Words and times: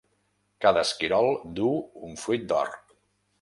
Cada 0.65 0.81
esquirol 0.87 1.29
duu 1.59 1.77
un 2.09 2.17
fruit 2.23 2.49
d'or. 2.53 2.73